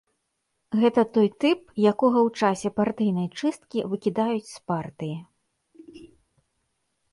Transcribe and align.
Гэта 0.83 1.01
той 1.17 1.27
тып, 1.43 1.59
якога 1.91 2.19
ў 2.27 2.39
часе 2.39 2.69
партыйнай 2.81 3.27
чысткі 3.41 3.79
выкідаюць 3.93 4.51
з 4.55 4.67
партыі. 4.71 6.01